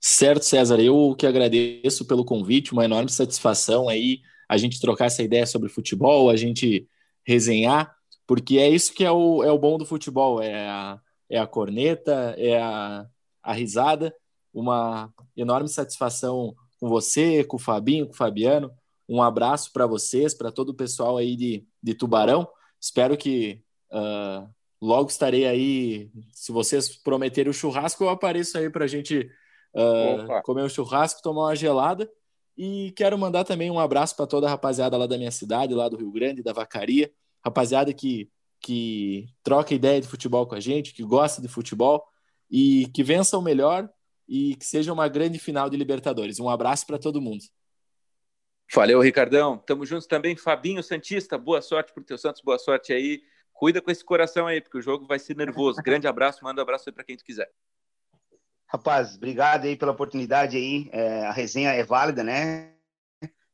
[0.04, 0.80] Certo, César.
[0.80, 5.68] Eu que agradeço pelo convite, uma enorme satisfação aí a gente trocar essa ideia sobre
[5.68, 6.88] futebol, a gente
[7.24, 7.94] resenhar,
[8.26, 11.46] porque é isso que é o, é o bom do futebol, é a, é a
[11.46, 13.06] corneta, é a,
[13.44, 14.12] a risada,
[14.52, 18.72] uma enorme satisfação com você, com o Fabinho, com o Fabiano,
[19.08, 22.48] um abraço para vocês, para todo o pessoal aí de, de Tubarão,
[22.80, 23.62] espero que
[23.92, 29.30] uh, logo estarei aí, se vocês prometerem o churrasco, eu apareço aí para a gente
[29.74, 32.10] uh, comer um churrasco, tomar uma gelada,
[32.56, 35.88] e quero mandar também um abraço para toda a rapaziada lá da minha cidade, lá
[35.88, 37.10] do Rio Grande, da Vacaria.
[37.44, 38.30] Rapaziada que,
[38.60, 42.04] que troca ideia de futebol com a gente, que gosta de futebol
[42.50, 43.88] e que vença o melhor
[44.28, 46.38] e que seja uma grande final de Libertadores.
[46.38, 47.42] Um abraço para todo mundo.
[48.72, 49.58] Valeu, Ricardão.
[49.58, 50.36] Tamo juntos também.
[50.36, 53.22] Fabinho Santista, boa sorte pro teu Santos, boa sorte aí
[53.62, 55.80] cuida com esse coração aí, porque o jogo vai ser nervoso.
[55.82, 57.48] Grande abraço, manda um abraço aí para quem tu quiser.
[58.72, 60.88] Rapaz, obrigado aí pela oportunidade aí.
[60.92, 62.72] É, a resenha é válida, né?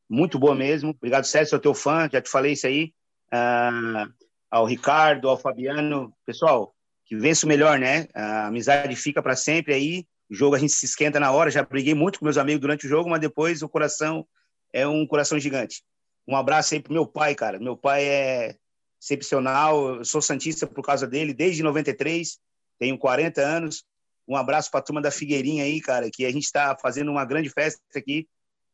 [0.09, 0.91] Muito boa mesmo.
[0.91, 2.93] Obrigado, Sérgio, sou teu fã, já te falei isso aí.
[3.33, 4.09] Uh,
[4.49, 6.13] ao Ricardo, ao Fabiano.
[6.25, 6.73] Pessoal,
[7.05, 8.07] que vença o melhor, né?
[8.13, 10.05] A amizade fica para sempre aí.
[10.31, 11.51] O jogo a gente se esquenta na hora.
[11.51, 14.25] Já briguei muito com meus amigos durante o jogo, mas depois o coração
[14.71, 15.83] é um coração gigante.
[16.25, 17.59] Um abraço aí pro meu pai, cara.
[17.59, 18.55] Meu pai é
[19.01, 19.95] excepcional.
[19.95, 22.39] Eu sou santista por causa dele desde 93.
[22.79, 23.83] Tenho 40 anos.
[24.29, 27.25] Um abraço para a turma da Figueirinha aí, cara, que a gente está fazendo uma
[27.25, 28.27] grande festa aqui.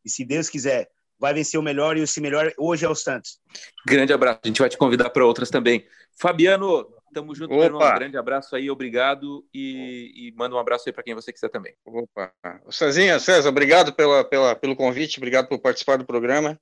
[0.04, 2.94] E se Deus quiser, vai vencer o melhor e o se melhor hoje é o
[2.94, 3.40] Santos.
[3.88, 4.42] Grande abraço.
[4.44, 5.88] A gente vai te convidar para outras também.
[6.20, 7.56] Fabiano, Tamo junto, Opa.
[7.56, 7.82] meu irmão.
[7.82, 9.48] Um grande abraço aí, obrigado.
[9.54, 11.74] E, e manda um abraço aí para quem você quiser também.
[11.86, 12.34] Opa.
[12.70, 16.60] Cezinha, César, obrigado pela, pela, pelo convite, obrigado por participar do programa.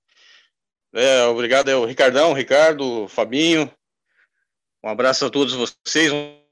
[0.94, 3.68] É, obrigado é o Ricardão, Ricardo, Fabinho.
[4.84, 6.12] Um abraço a todos vocês.
[6.12, 6.43] Um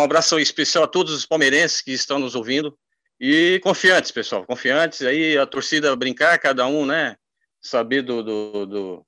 [0.00, 2.78] abraço especial a todos os palmeirenses que estão nos ouvindo.
[3.20, 5.02] E confiantes, pessoal, confiantes.
[5.02, 7.16] Aí a torcida brincar, cada um, né?
[7.60, 9.06] Saber do, do, do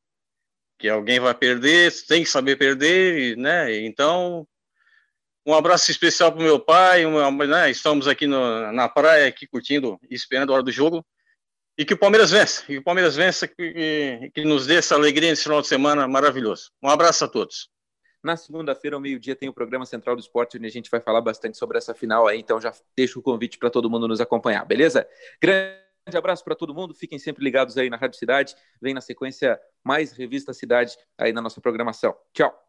[0.79, 3.75] que alguém vai perder, tem que saber perder, né?
[3.85, 4.47] Então,
[5.47, 7.71] um abraço especial para o meu pai, uma, né?
[7.71, 11.05] estamos aqui no, na praia, aqui curtindo esperando a hora do jogo,
[11.77, 14.95] e que o Palmeiras vença, e que o Palmeiras vença, que, que nos dê essa
[14.95, 16.71] alegria nesse final de semana maravilhoso.
[16.83, 17.69] Um abraço a todos.
[18.25, 21.21] Na segunda-feira, ao meio-dia, tem o programa Central do Esporte, onde a gente vai falar
[21.21, 24.65] bastante sobre essa final aí, então já deixo o convite para todo mundo nos acompanhar,
[24.65, 25.07] beleza?
[25.39, 25.77] Grande
[26.17, 26.95] abraço para todo mundo.
[26.95, 28.57] Fiquem sempre ligados aí na Rádio Cidade.
[28.81, 32.17] Vem na sequência mais Revista Cidade aí na nossa programação.
[32.33, 32.64] Tchau.